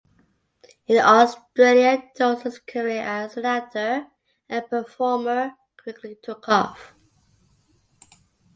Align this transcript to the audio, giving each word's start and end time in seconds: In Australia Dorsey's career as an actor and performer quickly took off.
In 0.87 0.97
Australia 0.97 2.01
Dorsey's 2.15 2.57
career 2.57 3.03
as 3.03 3.37
an 3.37 3.45
actor 3.45 4.07
and 4.49 4.67
performer 4.67 5.53
quickly 5.77 6.17
took 6.23 6.49
off. 6.49 6.95